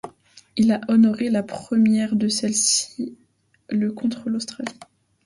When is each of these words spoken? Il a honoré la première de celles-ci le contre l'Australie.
Il 0.55 0.71
a 0.71 0.81
honoré 0.87 1.29
la 1.29 1.43
première 1.43 2.15
de 2.15 2.27
celles-ci 2.27 3.15
le 3.69 3.91
contre 3.91 4.29
l'Australie. 4.31 4.79